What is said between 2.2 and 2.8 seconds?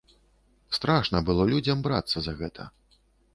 за гэта.